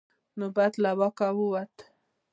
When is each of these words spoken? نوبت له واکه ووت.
نوبت 0.39 0.73
له 0.83 0.91
واکه 0.99 1.27
ووت. 1.37 1.75